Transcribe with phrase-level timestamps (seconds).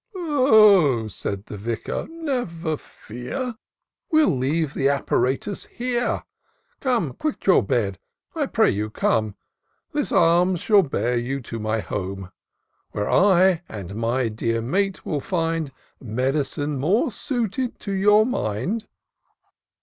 [0.15, 3.53] "Oh," said the Vicar," never fear;
[4.09, 6.23] We'll leave the apparatus herje.
[6.79, 7.99] Come, quit your bed—
[8.35, 9.35] I pray you, come;
[9.93, 12.31] This arm shall bear you to my home.
[12.93, 15.71] Where I and my dear mate will find
[16.03, 18.87] Med'cine more suited to your mind.